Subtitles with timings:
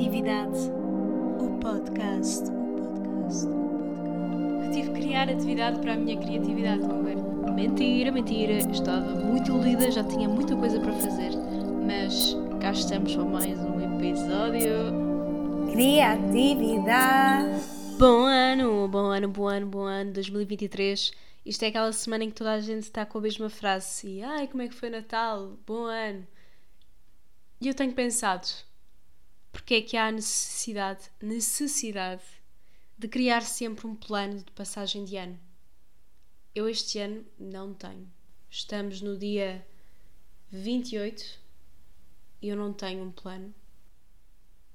[0.00, 0.58] Criatividade.
[1.38, 2.50] O podcast.
[2.50, 3.46] O podcast.
[3.46, 4.64] O podcast.
[4.64, 7.16] Eu tive que criar atividade para a minha criatividade, ver.
[7.52, 8.54] Mentira, mentira.
[8.72, 11.32] Estava muito iludida, já tinha muita coisa para fazer.
[11.86, 15.70] Mas cá estamos para mais um episódio.
[15.70, 17.60] Criatividade.
[17.98, 21.12] Bom ano, bom ano, bom ano, bom ano 2023.
[21.44, 24.08] Isto é aquela semana em que toda a gente está com a mesma frase.
[24.08, 25.58] E, ai, como é que foi Natal?
[25.66, 26.26] Bom ano.
[27.60, 28.46] E eu tenho pensado,
[29.52, 32.22] porque é que há necessidade, necessidade
[32.96, 35.38] de criar sempre um plano de passagem de ano?
[36.54, 38.10] Eu este ano não tenho.
[38.50, 39.66] Estamos no dia
[40.50, 41.38] 28
[42.42, 43.54] e eu não tenho um plano.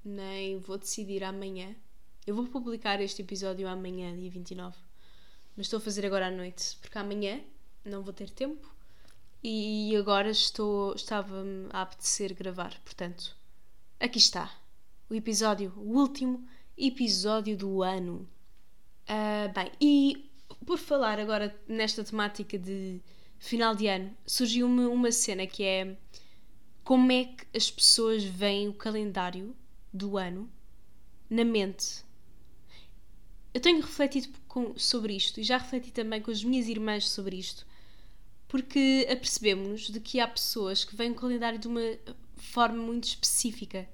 [0.04, 1.74] Nem vou decidir amanhã.
[2.26, 4.76] Eu vou publicar este episódio amanhã, dia 29.
[5.56, 7.40] Mas estou a fazer agora à noite, porque amanhã
[7.84, 8.74] não vou ter tempo
[9.42, 12.78] e agora estou estava-me a apetecer gravar.
[12.80, 13.36] Portanto,
[14.00, 14.52] aqui está
[15.08, 16.46] o episódio, o último
[16.76, 18.28] episódio do ano.
[19.08, 20.30] Uh, bem, e
[20.64, 23.00] por falar agora nesta temática de
[23.38, 25.96] final de ano, surgiu-me uma cena que é
[26.82, 29.54] como é que as pessoas veem o calendário
[29.92, 30.50] do ano
[31.28, 32.04] na mente.
[33.52, 37.36] Eu tenho refletido com, sobre isto e já refleti também com as minhas irmãs sobre
[37.36, 37.66] isto
[38.48, 41.80] porque apercebemos-nos de que há pessoas que veem o calendário de uma
[42.36, 43.88] forma muito específica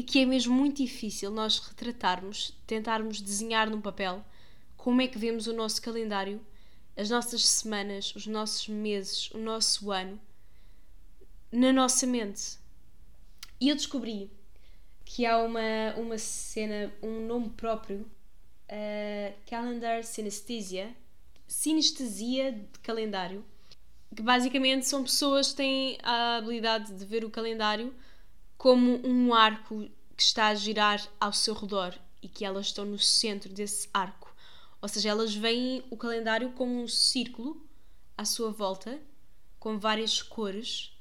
[0.00, 4.24] e que é mesmo muito difícil nós retratarmos, tentarmos desenhar num papel
[4.74, 6.40] como é que vemos o nosso calendário,
[6.96, 10.18] as nossas semanas, os nossos meses, o nosso ano
[11.52, 12.56] na nossa mente.
[13.60, 14.30] E eu descobri
[15.04, 18.10] que há uma, uma cena, um nome próprio,
[18.70, 20.96] uh, Calendar Synesthesia,
[21.46, 23.44] sinestesia de calendário,
[24.16, 27.94] que basicamente são pessoas que têm a habilidade de ver o calendário
[28.60, 32.98] como um arco que está a girar ao seu redor e que elas estão no
[32.98, 34.36] centro desse arco.
[34.82, 37.66] Ou seja, elas veem o calendário como um círculo
[38.18, 39.00] à sua volta,
[39.58, 40.92] com várias cores.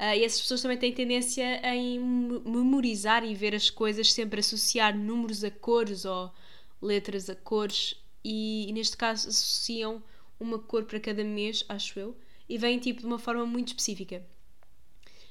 [0.00, 4.96] Uh, e essas pessoas também têm tendência em memorizar e ver as coisas, sempre associar
[4.96, 6.32] números a cores ou
[6.80, 8.02] letras a cores.
[8.24, 10.02] E, e neste caso associam
[10.40, 12.16] uma cor para cada mês, acho eu
[12.48, 14.26] e vêm tipo de uma forma muito específica.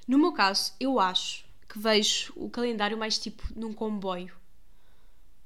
[0.07, 4.31] No meu caso, eu acho que vejo o calendário mais tipo num comboio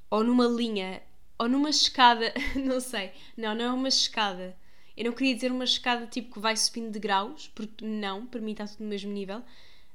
[0.09, 1.01] ou numa linha
[1.39, 3.13] ou numa escada, não sei.
[3.37, 4.57] Não, não é uma escada.
[4.97, 8.41] Eu não queria dizer uma escada tipo que vai subindo de graus, porque não, para
[8.41, 9.41] mim está tudo no mesmo nível.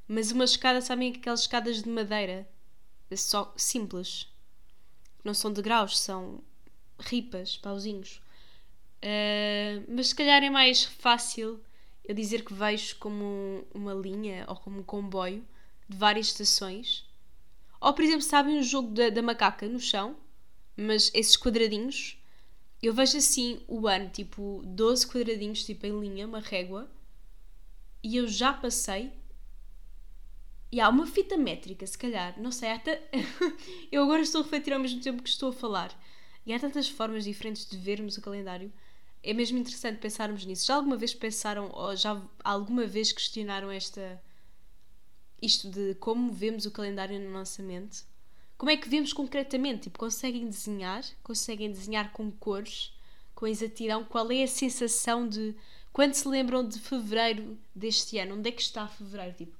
[0.08, 2.48] Mas uma escada, sabem aquelas escadas de madeira,
[3.14, 4.26] só simples.
[5.22, 6.40] Não são de graus, são
[6.98, 8.22] ripas, pauzinhos.
[9.02, 11.60] Uh, mas se calhar é mais fácil
[12.04, 15.44] eu dizer que vejo como uma linha ou como um comboio
[15.88, 17.06] de várias estações.
[17.80, 20.16] Ou, por exemplo, sabem o jogo da, da macaca no chão,
[20.76, 22.18] mas esses quadradinhos,
[22.82, 26.90] eu vejo assim o ano, tipo 12 quadradinhos, tipo em linha, uma régua,
[28.02, 29.12] e eu já passei.
[30.70, 33.02] E há uma fita métrica, se calhar, não sei, até.
[33.92, 35.92] eu agora estou a refletir ao mesmo tempo que estou a falar.
[36.46, 38.72] E há tantas formas diferentes de vermos o calendário
[39.22, 40.66] é mesmo interessante pensarmos nisso.
[40.66, 44.20] Já alguma vez pensaram ou já alguma vez questionaram esta
[45.42, 48.04] isto de como vemos o calendário na nossa mente?
[48.56, 49.82] Como é que vemos concretamente?
[49.82, 51.04] Tipo, conseguem desenhar?
[51.22, 52.94] Conseguem desenhar com cores,
[53.34, 54.04] com exatidão?
[54.04, 55.54] Qual é a sensação de
[55.92, 58.36] quando se lembram de fevereiro deste ano?
[58.36, 59.34] Onde é que está fevereiro?
[59.34, 59.52] Tipo,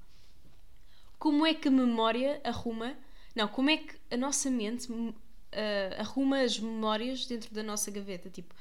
[1.19, 2.97] como é que a memória arruma?
[3.35, 5.13] Não, como é que a nossa mente uh,
[5.99, 8.31] arruma as memórias dentro da nossa gaveta?
[8.31, 8.55] Tipo,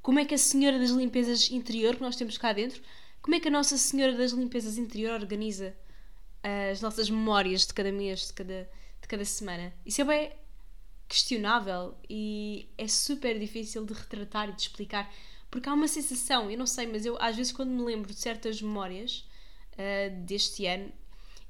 [0.00, 2.82] como é que a Senhora das Limpezas Interior, que nós temos cá dentro,
[3.20, 5.74] como é que a Nossa Senhora das Limpezas Interior organiza
[6.42, 8.70] as nossas memórias de cada mês, de cada,
[9.00, 9.72] de cada semana?
[9.84, 10.32] Isso é bem
[11.08, 15.12] questionável e é super difícil de retratar e de explicar,
[15.50, 18.18] porque há uma sensação, eu não sei, mas eu às vezes quando me lembro de
[18.18, 19.28] certas memórias
[19.74, 20.90] uh, deste ano,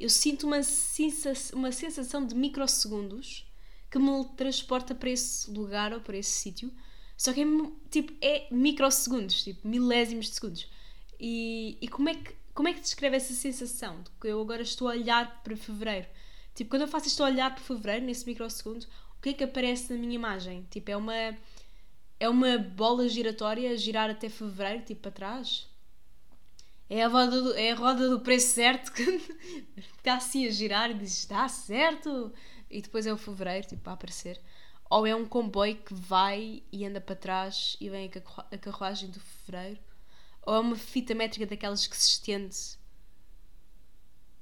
[0.01, 3.47] eu sinto uma, sensação, uma sensação de microsegundos
[3.89, 6.73] que me transporta para esse lugar ou para esse sítio
[7.23, 7.47] só que é
[7.89, 10.67] tipo, é microsegundos, tipo, milésimos de segundos.
[11.21, 14.63] E, e como, é que, como é que descreve essa sensação de que eu agora
[14.63, 16.07] estou a olhar para fevereiro?
[16.55, 18.87] Tipo, quando eu faço isto a olhar para fevereiro, nesse microsegundo,
[19.19, 20.67] o que é que aparece na minha imagem?
[20.71, 21.39] Tipo, é uma,
[22.21, 25.69] é uma bola giratória a girar até fevereiro, tipo, para trás?
[26.91, 29.03] É a roda do, é a roda do preço certo que
[29.97, 32.31] está assim a girar e diz está certo
[32.71, 34.39] e depois é o fevereiro tipo a aparecer
[34.93, 38.11] ou é um comboio que vai e anda para trás e vem
[38.51, 39.81] a carruagem do fevereiro,
[40.43, 42.57] ou é uma fita métrica daquelas que se estende,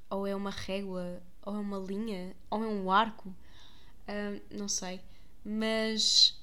[0.08, 3.35] ou é uma régua, ou é uma linha, ou é um arco.
[4.08, 5.00] Ahm, não sei.
[5.44, 6.38] Mas.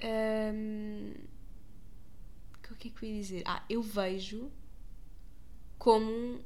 [0.00, 1.12] ahm,
[2.70, 3.42] o que é que eu ia dizer?
[3.46, 4.50] Ah, eu vejo
[5.78, 6.40] como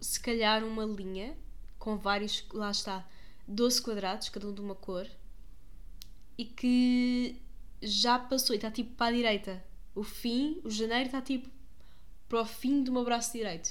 [0.00, 1.36] se calhar uma linha
[1.78, 2.44] com vários.
[2.52, 3.08] Lá está.
[3.46, 5.06] 12 quadrados, cada um de uma cor.
[6.38, 7.40] E que
[7.82, 9.71] já passou e está tipo para a direita.
[9.94, 11.48] O fim, o janeiro está tipo
[12.28, 13.70] para o fim do meu braço direito.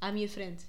[0.00, 0.64] À minha frente.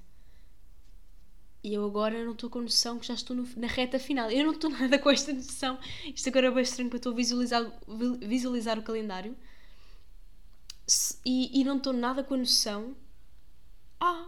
[1.63, 4.29] E eu agora não estou com noção que já estou no- na reta final.
[4.31, 5.79] Eu não estou nada com esta noção.
[6.05, 9.35] Isto agora é bem estranho porque eu estou a visualizar, vi- visualizar o calendário.
[11.25, 12.95] E, e não estou nada com a noção.
[13.99, 14.27] Ah,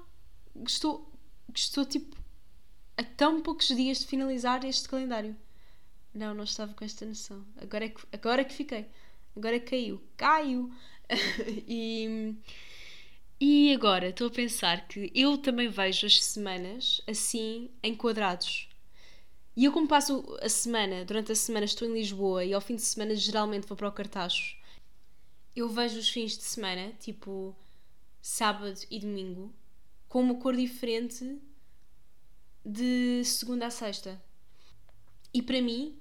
[0.66, 1.12] que estou,
[1.54, 2.18] que estou tipo
[2.98, 5.36] a tão poucos dias de finalizar este calendário.
[6.14, 7.46] Não, não estava com esta noção.
[7.62, 8.90] Agora é que, agora é que fiquei.
[9.38, 10.01] Agora caiu.
[10.18, 10.72] Caiu!
[11.68, 12.36] e,
[13.39, 18.68] e agora estou a pensar que eu também vejo as semanas assim em quadrados.
[19.56, 22.75] E eu, como passo a semana, durante a semana estou em Lisboa e ao fim
[22.75, 24.57] de semana geralmente vou para o Cartachos,
[25.56, 27.56] eu vejo os fins de semana, tipo
[28.22, 29.54] sábado e domingo,
[30.07, 31.40] com uma cor diferente
[32.63, 34.22] de segunda a sexta.
[35.33, 36.00] E para mim,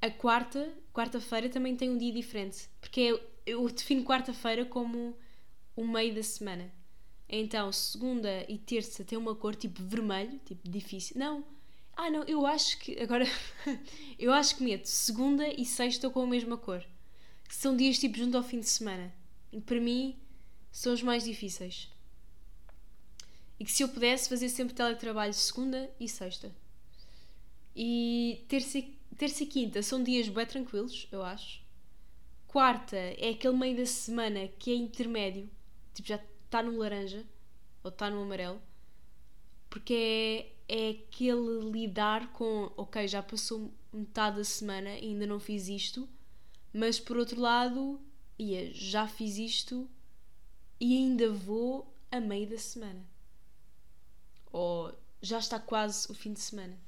[0.00, 5.16] a quarta, quarta-feira também tem um dia diferente, porque eu, eu defino quarta-feira como
[5.76, 6.72] o meio da semana.
[7.28, 11.18] Então, segunda e terça tem uma cor tipo vermelho, tipo difícil.
[11.18, 11.44] Não,
[11.96, 13.26] ah não, eu acho que, agora,
[14.18, 16.84] eu acho que meto segunda e sexta com a mesma cor.
[17.46, 19.12] Que são dias tipo junto ao fim de semana.
[19.52, 20.16] E para mim,
[20.70, 21.90] são os mais difíceis.
[23.58, 26.52] E que se eu pudesse fazer sempre teletrabalho segunda e sexta.
[27.74, 31.60] E terça, e- terça e quinta são dias bem tranquilos, eu acho.
[32.46, 35.50] Quarta é aquele meio da semana que é intermédio,
[35.92, 37.26] tipo já está no laranja
[37.82, 38.62] ou está no amarelo,
[39.68, 45.40] porque é, é aquele lidar com, ok, já passou metade da semana e ainda não
[45.40, 46.08] fiz isto,
[46.72, 48.00] mas por outro lado,
[48.38, 49.90] ia, já fiz isto
[50.80, 53.04] e ainda vou a meio da semana.
[54.52, 56.78] Ou já está quase o fim de semana.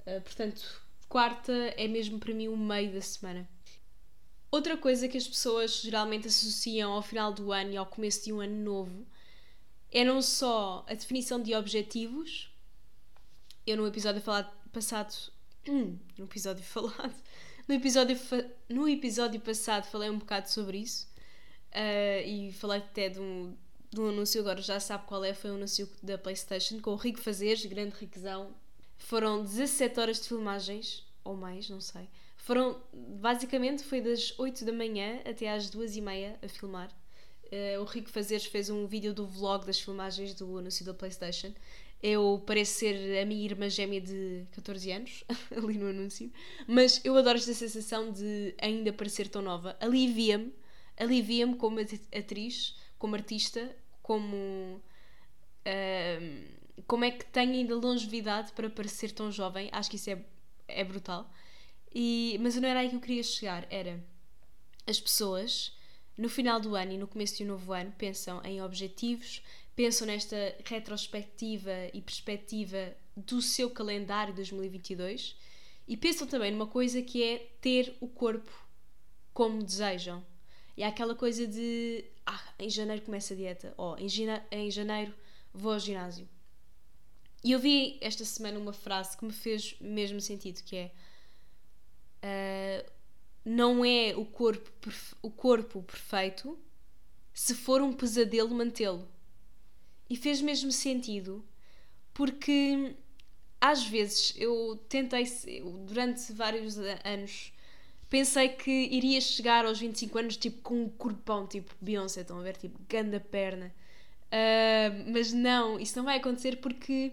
[0.00, 0.82] Uh, portanto,
[1.12, 3.46] quarta é mesmo para mim o meio da semana.
[4.50, 8.32] Outra coisa que as pessoas geralmente associam ao final do ano e ao começo de
[8.32, 9.06] um ano novo
[9.90, 12.50] é não só a definição de objetivos.
[13.66, 15.14] Eu no episódio falado, passado.
[15.68, 17.14] Hum, no episódio falado.
[17.68, 18.18] No episódio,
[18.66, 21.06] no episódio passado falei um bocado sobre isso.
[21.74, 23.54] uh, e falei até de um,
[23.90, 25.34] de um anúncio, agora já sabe qual é.
[25.34, 28.54] Foi um anúncio da PlayStation com o Rico Fazeres, grande riquezão.
[29.02, 32.08] Foram 17 horas de filmagens, ou mais, não sei.
[32.36, 36.90] Foram, basicamente, foi das 8 da manhã até às 2 e meia a filmar.
[37.50, 41.52] Eh, o Rico Fazeres fez um vídeo do vlog das filmagens do anúncio da PlayStation.
[42.02, 45.24] Eu pareço ser a minha irmã gêmea de 14 anos,
[45.56, 46.32] ali no anúncio.
[46.66, 49.76] Mas eu adoro esta sensação de ainda parecer tão nova.
[49.80, 50.52] Alivia-me,
[50.98, 54.80] alivia-me como at- atriz, como artista, como.
[55.64, 56.44] ahm,
[56.86, 59.68] como é que tenho ainda longevidade para parecer tão jovem.
[59.72, 60.24] Acho que isso é,
[60.68, 61.30] é brutal.
[61.94, 63.66] E, mas não era aí que eu queria chegar.
[63.70, 64.02] Era
[64.86, 65.76] as pessoas
[66.16, 69.42] no final do ano e no começo de um novo ano pensam em objetivos,
[69.74, 75.36] pensam nesta retrospectiva e perspectiva do seu calendário 2022
[75.86, 78.50] e pensam também numa coisa que é ter o corpo
[79.32, 80.24] como desejam.
[80.76, 84.06] E há aquela coisa de ah, em janeiro começa a dieta, ou em,
[84.50, 85.12] em janeiro
[85.52, 86.28] vou ao ginásio.
[87.44, 90.92] E eu vi esta semana uma frase que me fez mesmo sentido, que é
[92.22, 92.84] ah,
[93.44, 94.70] não é o corpo,
[95.20, 96.58] o corpo perfeito
[97.34, 99.08] se for um pesadelo mantê-lo.
[100.08, 101.44] E fez mesmo sentido
[102.14, 102.94] porque
[103.60, 105.24] às vezes eu tentei,
[105.86, 107.52] durante vários anos,
[108.10, 112.42] pensei que iria chegar aos 25 anos tipo com um corpão, tipo Beyoncé, estão a
[112.42, 112.56] ver?
[112.56, 113.74] Tipo, ganda perna.
[114.30, 117.12] Ah, mas não, isso não vai acontecer porque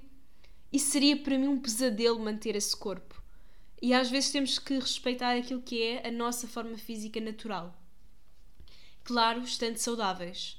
[0.72, 3.22] isso seria para mim um pesadelo manter esse corpo.
[3.82, 7.74] E às vezes temos que respeitar aquilo que é a nossa forma física natural.
[9.04, 10.58] Claro, estando saudáveis.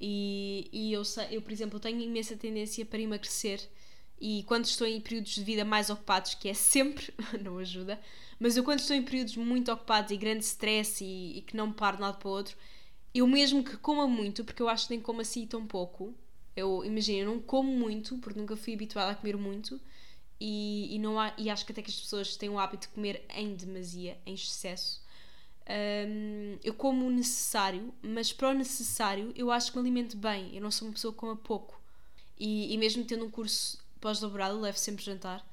[0.00, 3.60] E, e eu, eu, por exemplo, tenho imensa tendência para emagrecer.
[4.20, 8.00] E quando estou em períodos de vida mais ocupados, que é sempre, não ajuda,
[8.38, 11.72] mas eu quando estou em períodos muito ocupados e grande stress e, e que não
[11.72, 12.56] paro de lado para o outro,
[13.14, 16.14] eu mesmo que coma muito, porque eu acho que nem como assim tão pouco,
[16.56, 19.80] eu imagino, eu não como muito, porque nunca fui habituada a comer muito,
[20.40, 22.94] e, e, não há, e acho que até que as pessoas têm o hábito de
[22.94, 25.00] comer em demasia, em excesso.
[25.68, 30.54] Hum, eu como o necessário, mas para o necessário eu acho que me alimento bem.
[30.54, 31.80] Eu não sou uma pessoa que coma pouco.
[32.38, 35.46] E, e mesmo tendo um curso pós-laboral, levo sempre jantar.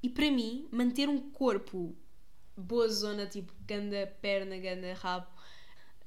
[0.00, 1.92] E para mim, manter um corpo
[2.56, 5.26] boa zona, tipo ganda perna, ganda rabo,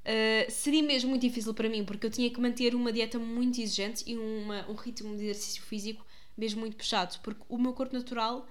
[0.08, 3.60] uh, seria mesmo muito difícil para mim, porque eu tinha que manter uma dieta muito
[3.60, 6.06] exigente e uma, um ritmo de exercício físico
[6.38, 8.48] mesmo muito puxado, porque o meu corpo natural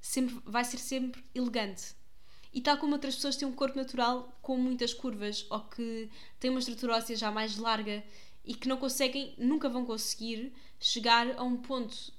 [0.00, 1.94] sempre, vai ser sempre elegante.
[2.52, 6.50] E tal como outras pessoas têm um corpo natural com muitas curvas ou que têm
[6.50, 8.04] uma estrutura óssea já mais larga
[8.44, 12.12] e que não conseguem, nunca vão conseguir chegar a um ponto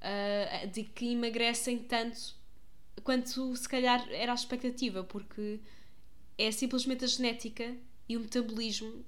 [0.00, 2.34] uh, de que emagrecem tanto
[3.02, 5.60] quanto se calhar era a expectativa, porque
[6.38, 7.76] é simplesmente a genética
[8.08, 9.04] e o metabolismo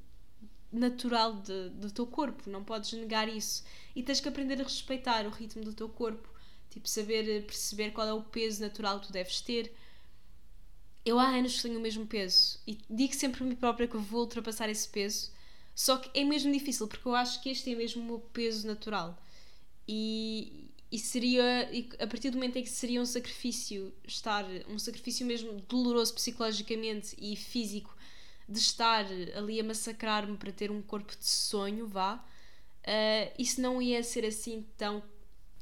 [0.70, 3.64] natural de, do teu corpo, não podes negar isso.
[3.94, 6.28] E tens que aprender a respeitar o ritmo do teu corpo,
[6.70, 9.74] tipo, saber perceber qual é o peso natural que tu deves ter.
[11.04, 13.96] Eu há anos que tenho o mesmo peso e digo sempre a mim própria que
[13.96, 15.30] vou ultrapassar esse peso,
[15.74, 18.66] só que é mesmo difícil porque eu acho que este é mesmo o meu peso
[18.66, 19.16] natural.
[19.86, 24.78] E, e seria, e a partir do momento em que seria um sacrifício estar, um
[24.78, 27.96] sacrifício mesmo doloroso psicologicamente e físico,
[28.48, 29.04] de estar
[29.36, 34.24] ali a massacrar-me para ter um corpo de sonho, vá, uh, isso não ia ser
[34.24, 35.02] assim tão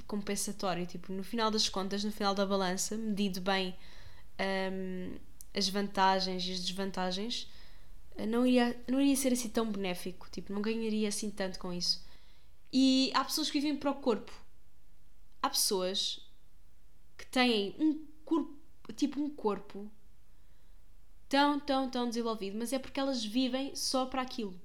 [0.07, 0.87] compensatório.
[0.87, 3.75] Tipo, no final das contas, no final da balança, medido bem um,
[4.39, 5.19] ehm,
[5.55, 7.51] as vantagens e as desvantagens,
[8.17, 10.29] eh, não iria, não iria ser assim tão benéfico.
[10.31, 12.05] Tipo, não ganharia assim tanto com isso.
[12.73, 14.33] E há pessoas que vivem para o corpo.
[15.43, 16.21] Há pessoas
[17.17, 18.55] que têm um corpo,
[18.95, 19.91] tipo um corpo
[21.29, 24.59] tão, tão, tão desenvolvido, mas é porque elas vivem só para aquilo.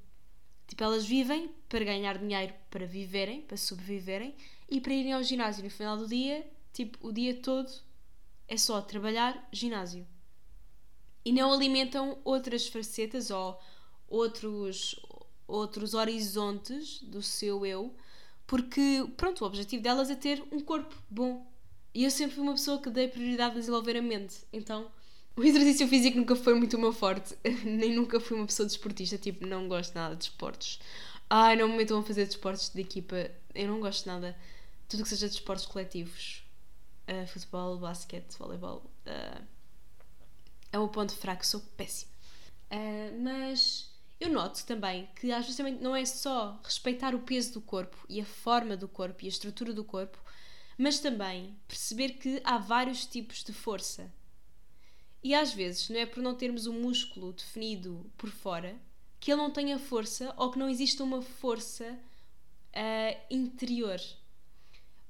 [0.68, 4.36] Tipo, elas vivem para ganhar dinheiro para viverem, para sobreviverem
[4.70, 7.70] e para irem ao ginásio no final do dia, tipo, o dia todo
[8.48, 10.08] é só trabalhar, ginásio.
[11.24, 13.60] E não alimentam outras facetas ou
[14.08, 15.00] outros,
[15.48, 17.96] outros horizontes do seu eu,
[18.48, 21.50] porque, pronto, o objetivo delas é ter um corpo bom.
[21.94, 24.46] E eu sempre fui uma pessoa que dei prioridade a desenvolver a mente.
[24.52, 24.92] Então,
[25.36, 27.36] o exercício físico nunca foi muito o meu forte.
[27.64, 29.18] Nem nunca fui uma pessoa desportista.
[29.18, 30.80] Tipo, não gosto nada de esportes.
[31.30, 33.32] Ai, não me metam a fazer desportos de equipa.
[33.56, 34.38] Eu não gosto nada.
[34.88, 36.44] Tudo que seja de esportes coletivos.
[37.08, 38.84] Uh, futebol, basquete, voleibol.
[39.06, 39.42] Uh,
[40.72, 41.46] é o ponto fraco.
[41.46, 42.12] Sou péssima.
[42.72, 47.54] Uh, mas eu noto também que às vezes também não é só respeitar o peso
[47.54, 50.18] do corpo e a forma do corpo e a estrutura do corpo,
[50.78, 54.12] mas também perceber que há vários tipos de força
[55.24, 58.76] e às vezes não é por não termos um músculo definido por fora
[59.20, 62.00] que ele não tenha força ou que não exista uma força
[62.74, 64.00] uh, interior.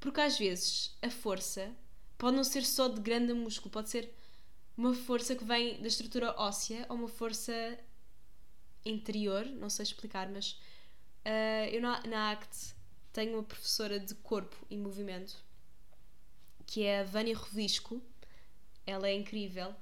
[0.02, 1.72] Porque às vezes a força
[2.18, 4.14] pode não ser só de grande músculo, pode ser
[4.76, 7.80] uma força que vem da estrutura óssea ou uma força
[8.84, 10.60] interior, não sei explicar, mas
[11.26, 12.76] uh, eu na, na ACT
[13.14, 15.38] tenho uma professora de corpo e movimento
[16.66, 18.02] que é a Vânia Rovisco.
[18.86, 19.76] Ela é incrível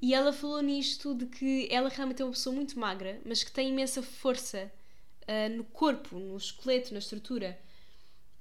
[0.00, 3.52] e ela falou nisto de que ela realmente é uma pessoa muito magra, mas que
[3.52, 4.72] tem imensa força
[5.22, 7.58] uh, no corpo, no esqueleto, na estrutura.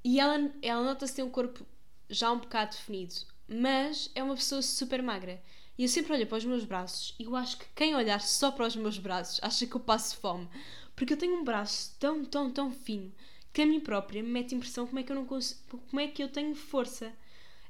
[0.03, 1.65] E ela, ela nota-se ter um corpo
[2.09, 3.15] já um bocado definido,
[3.47, 5.41] mas é uma pessoa super magra.
[5.77, 8.51] E eu sempre olho para os meus braços e eu acho que quem olhar só
[8.51, 10.47] para os meus braços acha que eu passo fome.
[10.95, 13.13] Porque eu tenho um braço tão, tão, tão fino
[13.53, 16.21] que a mim própria me mete impressão como é que eu não como é que
[16.21, 17.13] eu tenho força.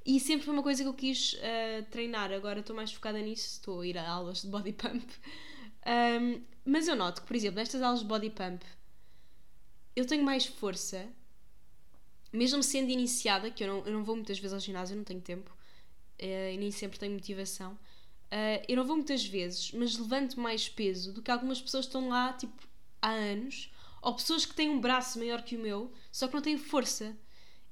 [0.06, 2.32] E sempre foi uma coisa que eu quis uh, treinar.
[2.32, 5.06] Agora estou mais focada nisso, estou a ir a aulas de body pump.
[5.86, 8.64] Um, mas eu noto que, por exemplo, nestas aulas de body pump,
[9.96, 11.08] eu tenho mais força,
[12.32, 15.22] mesmo sendo iniciada, que eu não, eu não vou muitas vezes ao ginásio, não tenho
[15.22, 17.74] tempo, uh, e nem sempre tenho motivação.
[17.74, 21.90] Uh, eu não vou muitas vezes, mas levanto mais peso do que algumas pessoas que
[21.90, 22.68] estão lá, tipo,
[23.02, 26.42] há anos, ou pessoas que têm um braço maior que o meu, só que não
[26.42, 27.18] têm força.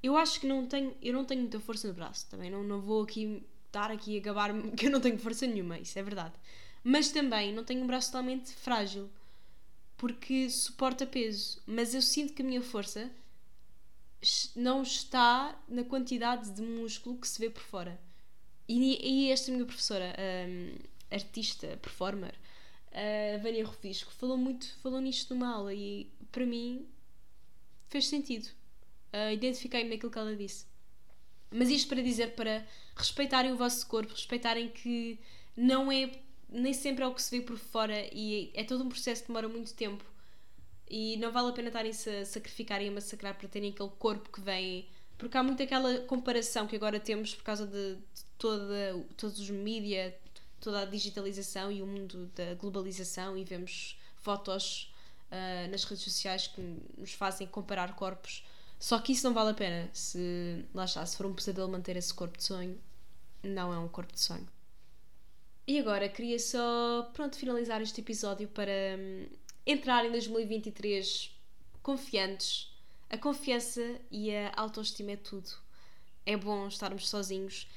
[0.07, 2.79] Eu acho que não tenho, eu não tenho muita força no braço, também não, não
[2.79, 6.33] vou aqui estar aqui a gabar-me que eu não tenho força nenhuma, isso é verdade.
[6.81, 9.09] Mas também não tenho um braço totalmente frágil,
[9.97, 13.11] porque suporta peso, mas eu sinto que a minha força
[14.55, 17.99] não está na quantidade de músculo que se vê por fora.
[18.65, 20.15] E, e esta minha professora,
[20.47, 20.73] um,
[21.11, 22.33] artista, performer,
[22.93, 26.87] a Vânia Rovisco, falou muito, falou nisto numa aula e para mim
[27.89, 28.47] fez sentido
[29.13, 30.65] uh, identifiquei-me naquilo que ela disse.
[31.51, 35.19] Mas isto para dizer para respeitarem o vosso corpo, respeitarem que
[35.55, 36.11] não é
[36.49, 39.27] nem sempre é o que se vê por fora e é todo um processo que
[39.27, 40.03] demora muito tempo.
[40.89, 44.29] E não vale a pena estarem-se a sacrificar e a massacrar para terem aquele corpo
[44.29, 44.87] que vem.
[45.17, 49.49] Porque há muito aquela comparação que agora temos por causa de, de toda, todos os
[49.49, 50.17] mídia,
[50.61, 54.93] toda a digitalização e o mundo da globalização e vemos fotos
[55.31, 56.61] uh, nas redes sociais que
[56.97, 58.45] nos fazem comparar corpos
[58.79, 61.95] só que isso não vale a pena se, lá está, se for um pesadelo manter
[61.95, 62.79] esse corpo de sonho,
[63.43, 64.47] não é um corpo de sonho.
[65.65, 69.27] E agora queria só, pronto, finalizar este episódio para hum,
[69.65, 71.35] entrar em 2023
[71.81, 72.73] confiantes.
[73.09, 75.49] A confiança e a autoestima é tudo.
[76.25, 77.67] É bom estarmos sozinhos.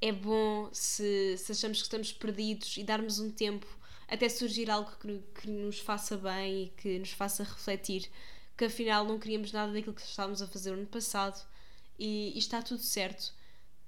[0.00, 3.66] É bom se, se achamos que estamos perdidos e darmos um tempo
[4.06, 8.08] até surgir algo que, que nos faça bem e que nos faça refletir
[8.58, 11.40] que afinal não queríamos nada daquilo que estávamos a fazer no passado
[11.96, 13.32] e, e está tudo certo.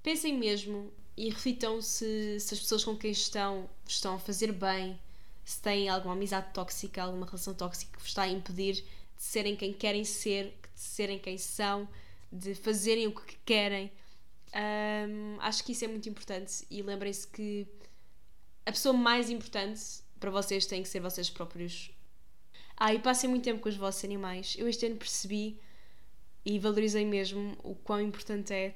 [0.01, 4.97] Pensem mesmo e reflitam se, se as pessoas com quem estão estão a fazer bem,
[5.43, 8.83] se têm alguma amizade tóxica, alguma relação tóxica que vos está a impedir de
[9.17, 11.87] serem quem querem ser, de serem quem são,
[12.31, 13.91] de fazerem o que querem.
[14.55, 17.67] Um, acho que isso é muito importante e lembrem-se que
[18.65, 19.81] a pessoa mais importante
[20.17, 21.91] para vocês tem que ser vocês próprios.
[22.83, 24.55] Ah, e passem muito tempo com os vossos animais.
[24.57, 25.61] Eu este ano percebi
[26.43, 28.73] e valorizei mesmo o quão importante é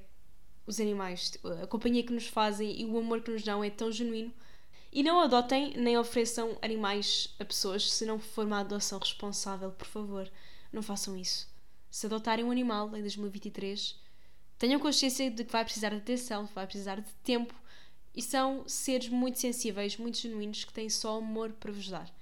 [0.68, 3.92] os animais, a companhia que nos fazem e o amor que nos dão é tão
[3.92, 4.32] genuíno.
[4.94, 9.88] E não adotem nem ofereçam animais a pessoas se não for uma adoção responsável, por
[9.88, 10.32] favor.
[10.72, 11.52] Não façam isso.
[11.90, 14.00] Se adotarem um animal em 2023,
[14.60, 17.56] tenham consciência de que vai precisar de atenção, vai precisar de tempo
[18.14, 22.14] e são seres muito sensíveis, muito genuínos, que têm só amor para vos dar.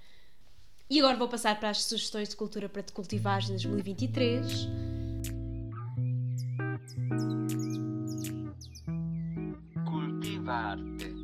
[0.88, 4.68] E agora vou passar para as sugestões de cultura para te cultivares em 2023.
[9.86, 11.14] Cultivar-te.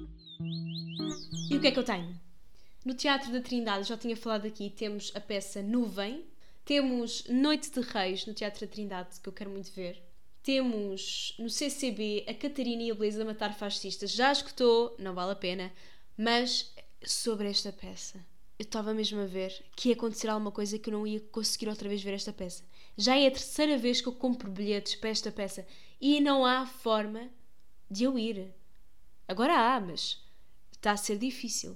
[1.50, 2.18] E o que é que eu tenho?
[2.82, 6.24] No Teatro da Trindade, já tinha falado aqui, temos a peça Nuvem,
[6.64, 10.02] temos Noite de Reis no Teatro da Trindade, que eu quero muito ver.
[10.42, 14.10] Temos no CCB a Catarina e a Beleza Matar Fascistas.
[14.10, 15.70] Já escutou, não vale a pena,
[16.16, 16.74] mas
[17.04, 18.24] sobre esta peça,
[18.60, 21.66] eu estava mesmo a ver que ia acontecer alguma coisa que eu não ia conseguir
[21.66, 22.62] outra vez ver esta peça.
[22.94, 25.66] Já é a terceira vez que eu compro bilhetes para esta peça
[25.98, 27.30] e não há forma
[27.90, 28.52] de eu ir.
[29.26, 30.22] Agora há, mas
[30.72, 31.74] está a ser difícil.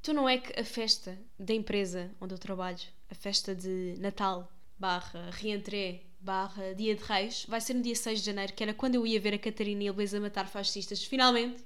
[0.00, 4.52] Então não é que a festa da empresa onde eu trabalho, a festa de Natal,
[4.76, 8.74] barra reentrée, barra Dia de Reis, vai ser no dia 6 de janeiro, que era
[8.74, 11.64] quando eu ia ver a Catarina e a Beleza matar fascistas, finalmente.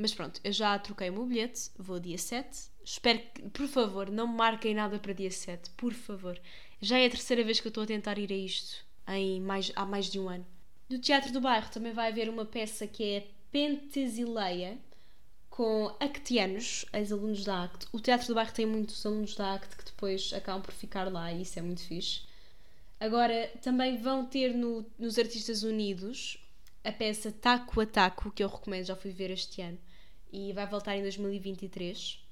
[0.00, 2.70] Mas pronto, eu já troquei o meu bilhete, vou dia 7.
[2.82, 6.40] Espero que, por favor, não marquem nada para dia 7, por favor.
[6.80, 9.70] Já é a terceira vez que eu estou a tentar ir a isto, em mais,
[9.76, 10.46] há mais de um ano.
[10.88, 14.78] No Teatro do Bairro também vai haver uma peça que é Pentesileia,
[15.50, 17.86] com actianos, ex-alunos da ACT.
[17.92, 21.30] O Teatro do Bairro tem muitos alunos da ACT que depois acabam por ficar lá
[21.30, 22.22] e isso é muito fixe.
[22.98, 26.38] Agora, também vão ter no, nos Artistas Unidos
[26.82, 29.78] a peça Taco a Taco, que eu recomendo, já fui ver este ano,
[30.32, 32.24] e vai voltar em 2023.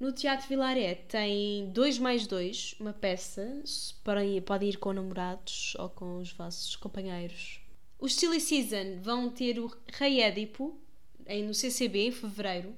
[0.00, 3.62] No Teatro Vilaré tem 2 mais 2, uma peça,
[4.04, 7.60] podem, podem ir com namorados ou com os vossos companheiros.
[7.98, 10.78] Os Silly Season vão ter o Rei Édipo,
[11.26, 12.68] em, no CCB, em fevereiro.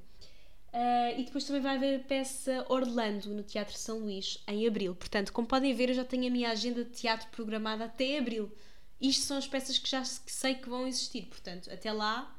[0.73, 4.95] Uh, e depois também vai haver a peça Orlando no Teatro São Luís em abril.
[4.95, 8.51] Portanto, como podem ver, eu já tenho a minha agenda de teatro programada até abril.
[8.99, 11.27] Isto são as peças que já sei que vão existir.
[11.27, 12.35] Portanto, até lá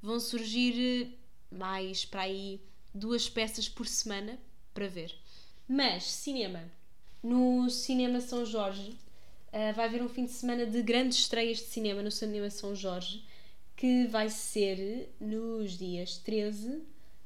[0.00, 1.18] vão surgir
[1.50, 2.60] mais para aí
[2.92, 4.38] duas peças por semana
[4.72, 5.14] para ver.
[5.68, 6.62] Mas, cinema.
[7.22, 8.90] No Cinema São Jorge
[9.48, 12.74] uh, vai haver um fim de semana de grandes estreias de cinema no Cinema São
[12.74, 13.24] Jorge
[13.76, 16.82] que vai ser nos dias 13,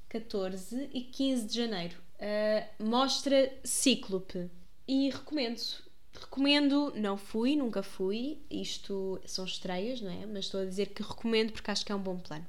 [0.09, 1.96] 14 e 15 de janeiro.
[2.18, 4.50] Uh, mostra Cíclope.
[4.87, 5.61] E recomendo.
[6.12, 8.38] Recomendo, não fui, nunca fui.
[8.50, 10.26] Isto são estreias, não é?
[10.26, 12.46] Mas estou a dizer que recomendo porque acho que é um bom plano.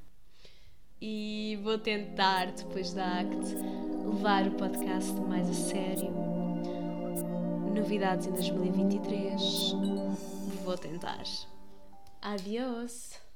[1.00, 3.56] E vou tentar, depois da ACT,
[4.04, 6.10] levar o podcast mais a sério.
[7.74, 9.72] Novidades em 2023.
[10.62, 11.22] Vou tentar.
[12.20, 13.29] Adiós!